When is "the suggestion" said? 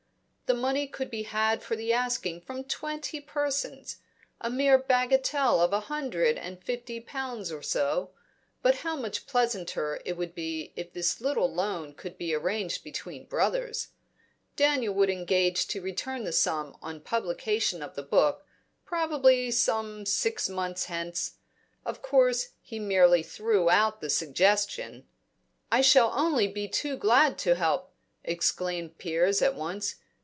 24.01-25.07